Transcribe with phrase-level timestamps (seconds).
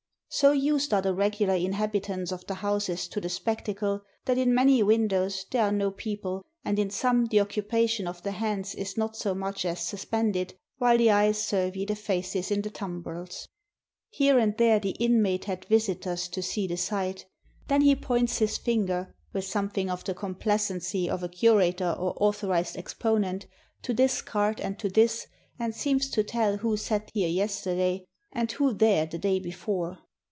[0.33, 4.81] So used are the regular inhabitants of the houses to the spectacle, that in many
[4.81, 9.17] windows there are no people, and in some the occupation of the hands is not
[9.17, 13.49] so much as suspended, while the eyes survey the faces in the tumbrels.
[14.09, 17.25] Here and there, the inmate had visitors to see the sight;
[17.67, 21.09] then he points his finger, with some 328 AT THE GUILLOTINE thing of the complacency
[21.09, 23.47] of a curator or authorized exponent,
[23.81, 25.27] to this cart and to this,
[25.59, 29.97] and seems to tell who sat here yesterday, and who there the day before.